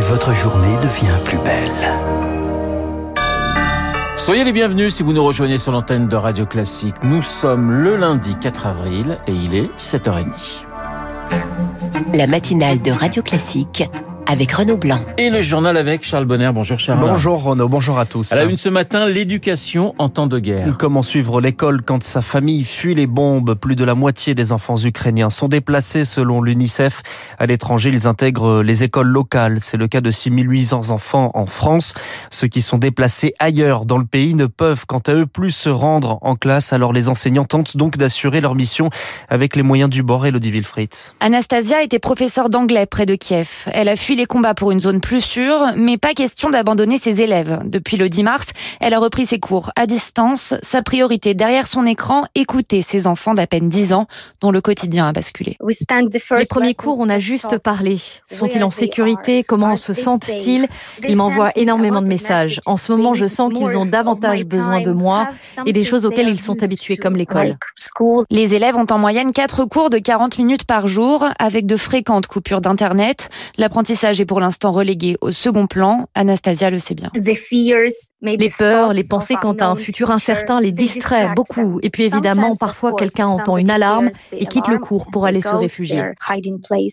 [0.00, 1.70] et votre journée devient plus belle.
[4.16, 6.94] Soyez les bienvenus si vous nous rejoignez sur l'antenne de Radio Classique.
[7.02, 10.64] Nous sommes le lundi 4 avril et il est 7h30.
[12.14, 13.84] La matinale de Radio Classique
[14.30, 15.00] avec Renaud Blanc.
[15.18, 16.52] Et le journal avec Charles Bonner.
[16.54, 17.00] Bonjour Charles.
[17.00, 18.30] Bonjour Renaud, bonjour à tous.
[18.30, 20.76] À la une ce matin, l'éducation en temps de guerre.
[20.78, 24.76] Comment suivre l'école quand sa famille fuit les bombes Plus de la moitié des enfants
[24.76, 27.02] ukrainiens sont déplacés selon l'UNICEF.
[27.40, 29.58] À l'étranger, ils intègrent les écoles locales.
[29.60, 31.94] C'est le cas de 6800 enfants en France.
[32.30, 35.68] Ceux qui sont déplacés ailleurs dans le pays ne peuvent quant à eux plus se
[35.68, 36.72] rendre en classe.
[36.72, 38.90] Alors les enseignants tentent donc d'assurer leur mission
[39.28, 40.24] avec les moyens du bord.
[40.24, 40.90] Elodie Wilfried.
[41.18, 43.64] Anastasia était professeure d'anglais près de Kiev.
[43.72, 47.22] Elle a fui les combats pour une zone plus sûre, mais pas question d'abandonner ses
[47.22, 47.62] élèves.
[47.64, 48.48] Depuis le 10 mars,
[48.78, 50.52] elle a repris ses cours à distance.
[50.62, 54.08] Sa priorité derrière son écran, écouter ses enfants d'à peine 10 ans
[54.42, 55.56] dont le quotidien a basculé.
[56.36, 57.96] Les premiers cours, on a juste parlé.
[58.30, 59.42] Sont-ils en sécurité?
[59.42, 60.68] Comment se sentent-ils?
[61.08, 62.60] Ils m'envoient énormément de messages.
[62.66, 65.28] En ce moment, je sens qu'ils ont davantage besoin de moi
[65.64, 67.56] et des choses auxquelles ils sont habitués, comme l'école.
[68.28, 72.26] Les élèves ont en moyenne 4 cours de 40 minutes par jour, avec de fréquentes
[72.26, 73.30] coupures d'Internet.
[73.56, 76.06] L'apprentissage est pour l'instant relégué au second plan.
[76.14, 77.10] Anastasia le sait bien.
[78.22, 81.78] Les peurs, les pensées quant à un futur incertain les distraient beaucoup.
[81.82, 85.54] Et puis évidemment, parfois quelqu'un entend une alarme et quitte le cours pour aller se
[85.54, 86.02] réfugier.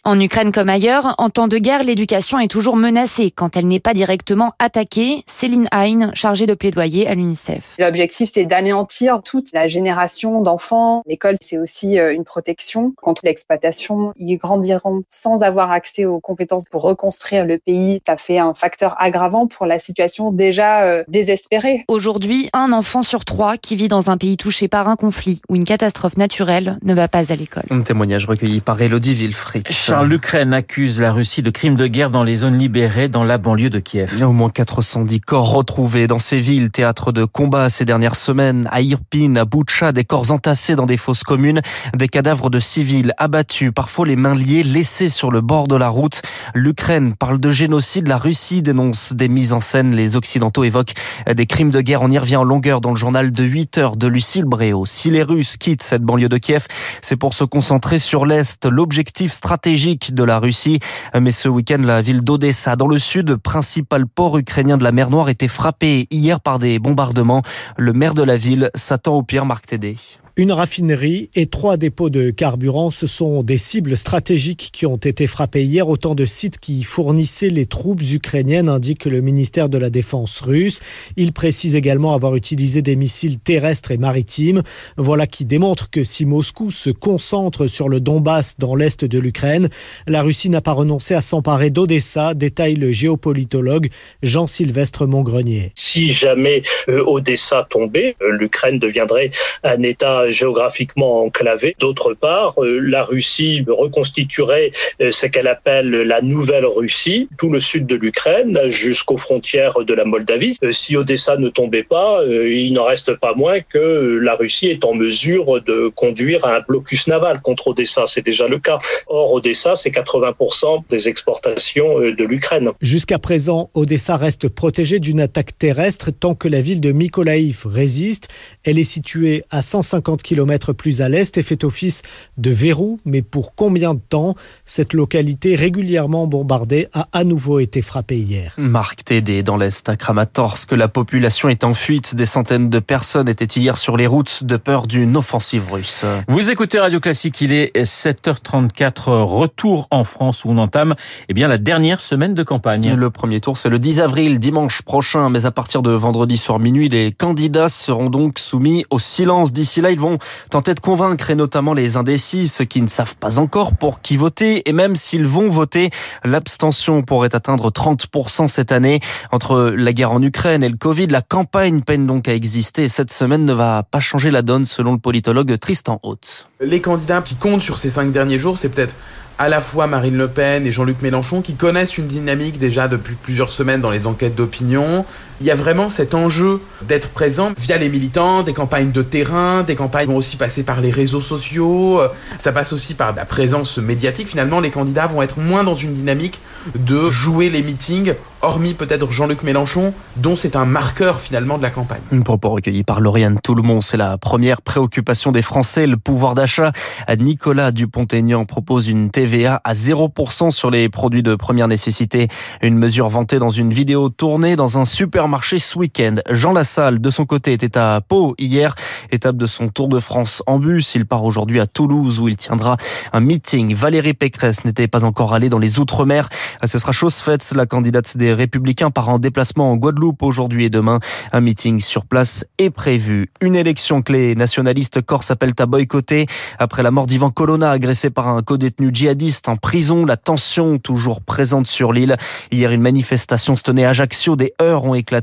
[0.03, 3.79] En Ukraine comme ailleurs, en temps de guerre, l'éducation est toujours menacée quand elle n'est
[3.79, 5.23] pas directement attaquée.
[5.27, 7.75] Céline Hein, chargée de plaidoyer à l'UNICEF.
[7.77, 11.03] L'objectif, c'est d'anéantir toute la génération d'enfants.
[11.05, 14.11] L'école, c'est aussi euh, une protection contre l'exploitation.
[14.17, 18.01] Ils grandiront sans avoir accès aux compétences pour reconstruire le pays.
[18.07, 21.85] Ça fait un facteur aggravant pour la situation déjà euh, désespérée.
[21.87, 25.55] Aujourd'hui, un enfant sur trois qui vit dans un pays touché par un conflit ou
[25.55, 27.63] une catastrophe naturelle ne va pas à l'école.
[27.69, 29.67] Un témoignage recueilli par Elodie Wilfried.
[29.69, 33.37] Charles, l'Ukraine accuse la Russie de crimes de guerre dans les zones libérées dans la
[33.37, 34.09] banlieue de Kiev.
[34.13, 37.85] Il y a au moins 410 corps retrouvés dans ces villes, théâtre de combat ces
[37.85, 38.67] dernières semaines.
[38.71, 41.61] À Irpin, à Boutcha, des corps entassés dans des fosses communes,
[41.95, 45.89] des cadavres de civils abattus, parfois les mains liées, laissés sur le bord de la
[45.89, 46.21] route.
[46.55, 46.86] L'Ukraine
[47.19, 50.93] parle de génocide, la Russie dénonce des mises en scène, les Occidentaux évoquent
[51.29, 52.01] des crimes de guerre.
[52.01, 54.85] On y revient en longueur dans le journal de 8 heures de Lucille Bréau.
[54.85, 56.65] Si les Russes quittent cette banlieue de Kiev,
[57.01, 60.79] c'est pour se concentrer sur l'Est, l'objectif stratégique de la Russie.
[61.19, 65.09] Mais ce week-end, la ville d'Odessa, dans le sud, principal port ukrainien de la mer
[65.09, 67.41] Noire, était frappée hier par des bombardements.
[67.75, 69.97] Le maire de la ville s'attend au pire, Marc Tédé.
[70.39, 75.25] Une raffinerie et trois dépôts de carburant, ce sont des cibles stratégiques qui ont été
[75.25, 79.89] frappées hier, autant de sites qui fournissaient les troupes ukrainiennes, indique le ministère de la
[79.89, 80.79] Défense russe.
[81.15, 84.61] Il précise également avoir utilisé des missiles terrestres et maritimes.
[84.95, 89.69] Voilà qui démontre que si Moscou se concentre sur le Donbass dans l'est de l'Ukraine,
[90.05, 93.89] la Russie n'a pas renoncé à s'emparer d'Odessa, détaille le géopolitologue
[94.21, 95.71] Jean-Sylvestre Montgrenier.
[95.73, 99.31] Si jamais euh, Odessa tombait, euh, l'Ukraine deviendrait
[99.63, 101.75] un État géographiquement enclavé.
[101.79, 104.71] D'autre part, euh, la Russie reconstituerait
[105.01, 109.93] euh, ce qu'elle appelle la nouvelle Russie, tout le sud de l'Ukraine jusqu'aux frontières de
[109.93, 110.57] la Moldavie.
[110.63, 114.83] Euh, si Odessa ne tombait pas, il n'en reste pas moins que la Russie est
[114.85, 118.03] en mesure de conduire un blocus naval contre Odessa.
[118.05, 118.79] C'est déjà le cas.
[119.07, 122.71] Or, Odessa, c'est 80% des exportations de l'Ukraine.
[122.81, 128.27] Jusqu'à présent, Odessa reste protégée d'une attaque terrestre tant que la ville de Mykolaiv résiste.
[128.63, 132.01] Elle est située à 150 km plus à l'est et fait office
[132.37, 132.99] de verrou.
[133.05, 134.35] Mais pour combien de temps
[134.65, 138.53] Cette localité régulièrement bombardée a à nouveau été frappée hier?
[138.57, 142.15] Marc Tédé dans l'est à Kramatorsk, la population est en fuite.
[142.15, 146.05] Des centaines de personnes étaient hier sur les routes de peur d'une offensive russe.
[146.27, 150.95] Vous écoutez Radio Classique, il est 7h34, retour en France où on entame
[151.29, 152.93] eh bien, la dernière semaine de campagne.
[152.93, 156.59] Le premier tour, c'est le 10 avril, dimanche prochain, mais à partir de vendredi soir
[156.59, 159.51] minuit, les candidats seront donc soumis au silence.
[159.51, 160.06] D'ici là, ils vont
[160.49, 164.17] tenter de convaincre et notamment les indécis, ceux qui ne savent pas encore pour qui
[164.17, 165.89] voter et même s'ils vont voter,
[166.23, 168.99] l'abstention pourrait atteindre 30% cette année.
[169.31, 173.11] Entre la guerre en Ukraine et le Covid, la campagne peine donc à exister cette
[173.11, 176.47] semaine ne va pas changer la donne selon le politologue Tristan Haute.
[176.61, 178.95] Les candidats qui comptent sur ces cinq derniers jours, c'est peut-être
[179.37, 183.15] à la fois Marine Le Pen et Jean-Luc Mélenchon qui connaissent une dynamique déjà depuis
[183.15, 185.05] plusieurs semaines dans les enquêtes d'opinion,
[185.39, 189.63] il y a vraiment cet enjeu d'être présent via les militants, des campagnes de terrain,
[189.63, 192.01] des campagnes vont aussi passer par les réseaux sociaux,
[192.39, 194.27] ça passe aussi par la présence médiatique.
[194.27, 196.39] Finalement, les candidats vont être moins dans une dynamique
[196.75, 201.69] de jouer les meetings, hormis peut-être Jean-Luc Mélenchon, dont c'est un marqueur finalement de la
[201.69, 202.01] campagne.
[202.11, 206.71] Un propos recueilli par Lauriane Toulmont, c'est la première préoccupation des Français, le pouvoir d'achat.
[207.17, 212.27] Nicolas Dupont-Aignan propose une TVA à 0% sur les produits de première nécessité,
[212.61, 215.26] une mesure vantée dans une vidéo tournée dans un supermarché
[215.57, 216.15] ce week-end.
[216.29, 218.75] Jean Lassalle, de son côté, était à Pau hier,
[219.11, 220.95] étape de son Tour de France en bus.
[220.95, 222.77] Il part aujourd'hui à Toulouse où il tiendra
[223.13, 223.73] un meeting.
[223.75, 226.29] Valérie Pécresse n'était pas encore allée dans les Outre-mer.
[226.63, 227.53] Ce sera chose faite.
[227.55, 230.99] La candidate des Républicains part en déplacement en Guadeloupe aujourd'hui et demain.
[231.33, 233.29] Un meeting sur place est prévu.
[233.41, 236.25] Une élection que les nationalistes corses appellent à boycotter.
[236.57, 241.21] Après la mort d'Ivan Colonna, agressé par un co-détenu djihadiste en prison, la tension toujours
[241.21, 242.17] présente sur l'île.
[242.51, 244.35] Hier, une manifestation se tenait à Ajaccio.
[244.35, 245.16] Des heures ont éclaté.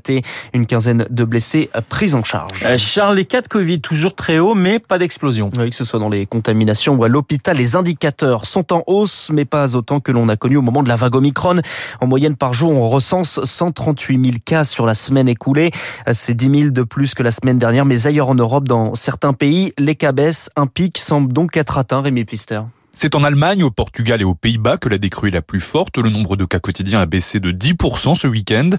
[0.53, 2.65] Une quinzaine de blessés pris en charge.
[2.65, 5.51] Euh, Charles, les cas de Covid toujours très hauts, mais pas d'explosion.
[5.59, 9.31] Oui, que ce soit dans les contaminations ou à l'hôpital, les indicateurs sont en hausse,
[9.33, 11.61] mais pas autant que l'on a connu au moment de la vague Omicron.
[12.01, 15.71] En moyenne par jour, on recense 138 000 cas sur la semaine écoulée.
[16.13, 19.33] C'est 10 000 de plus que la semaine dernière, mais ailleurs en Europe, dans certains
[19.33, 20.51] pays, les cas baissent.
[20.57, 22.61] Un pic semble donc être atteint, Rémi Pfister.
[22.97, 25.99] C'est en Allemagne, au Portugal et aux Pays-Bas que la décrue est la plus forte.
[25.99, 28.71] Le nombre de cas quotidiens a baissé de 10% ce week-end.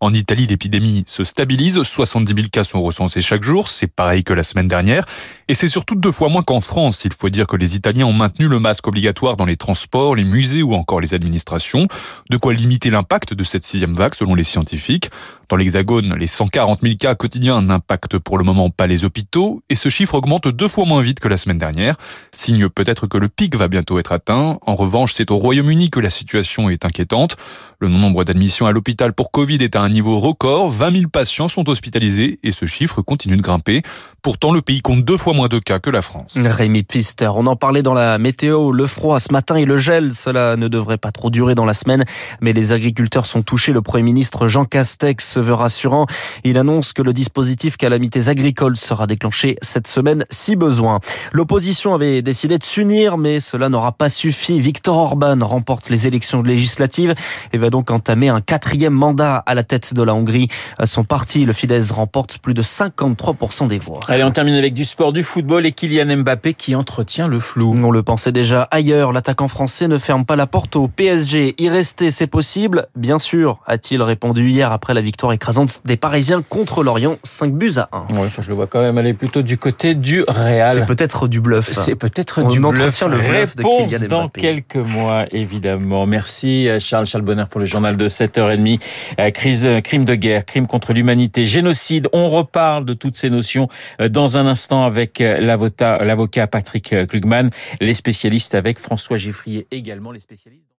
[0.00, 1.82] En Italie, l'épidémie se stabilise.
[1.82, 3.68] 70 000 cas sont recensés chaque jour.
[3.68, 5.04] C'est pareil que la semaine dernière.
[5.48, 7.04] Et c'est surtout deux fois moins qu'en France.
[7.04, 10.24] Il faut dire que les Italiens ont maintenu le masque obligatoire dans les transports, les
[10.24, 11.88] musées ou encore les administrations.
[12.30, 15.10] De quoi limiter l'impact de cette sixième vague selon les scientifiques.
[15.48, 19.76] Dans l'Hexagone, les 140 000 cas quotidiens n'impactent pour le moment pas les hôpitaux et
[19.76, 21.96] ce chiffre augmente deux fois moins vite que la semaine dernière.
[22.32, 24.58] Signe peut-être que le pic va bientôt être atteint.
[24.66, 27.36] En revanche, c'est au Royaume-Uni que la situation est inquiétante.
[27.80, 30.70] Le nombre d'admissions à l'hôpital pour Covid est à un niveau record.
[30.70, 33.82] 20 000 patients sont hospitalisés et ce chiffre continue de grimper.
[34.22, 36.34] Pourtant, le pays compte deux fois moins de cas que la France.
[36.36, 40.14] Rémi Pfister, on en parlait dans la météo, le froid ce matin et le gel,
[40.14, 42.04] cela ne devrait pas trop durer dans la semaine,
[42.40, 43.72] mais les agriculteurs sont touchés.
[43.72, 46.06] Le Premier ministre Jean Castex se veut rassurant.
[46.42, 51.00] Il annonce que le dispositif calamités agricoles sera déclenché cette semaine si besoin.
[51.32, 54.58] L'opposition avait décidé de s'unir, mais cela n'aura pas suffi.
[54.58, 57.14] Victor Orban remporte les élections législatives
[57.52, 60.48] et va donc entamer un quatrième mandat à la tête de la Hongrie.
[60.82, 64.00] Son parti, le Fidesz, remporte plus de 53% des voix.
[64.08, 67.76] Allez, on termine avec du sport, du football et Kylian Mbappé qui entretient le flou.
[67.80, 69.12] On le pensait déjà ailleurs.
[69.12, 71.54] L'attaquant français ne ferme pas la porte au PSG.
[71.56, 72.88] Y rester, c'est possible?
[72.96, 77.18] Bien sûr, a-t-il répondu hier après la victoire écrasante des Parisiens contre Lorient.
[77.22, 78.16] 5 buts à 1.
[78.16, 80.74] Ouais, je le vois quand même aller plutôt du côté du Real.
[80.74, 81.70] C'est peut-être du bluff.
[81.70, 83.00] C'est peut-être du bluff.
[83.06, 83.16] le
[83.56, 86.06] de Kylian dans quelques mois, évidemment.
[86.06, 88.80] Merci Charles Charles Bonner pour le journal de 7h30.
[89.20, 92.08] Euh, crise, euh, crime de guerre, crime contre l'humanité, génocide.
[92.12, 93.68] On reparle de toutes ces notions
[94.00, 97.50] euh, dans un instant avec euh, l'avocat Patrick euh, Klugman,
[97.80, 100.64] les spécialistes avec François Giffrier également, les spécialistes.